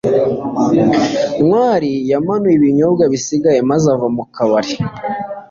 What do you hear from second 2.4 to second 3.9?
ibinyobwa bisigaye maze